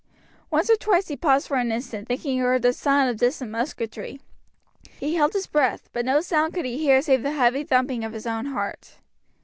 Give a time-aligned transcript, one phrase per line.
[0.49, 3.51] Once or twice he paused for an instant, thinking he heard the sound of distant
[3.51, 4.19] musketry.
[4.99, 8.13] He held his breath, but no sound could he hear save the heavy thumping of
[8.13, 8.97] his own heart.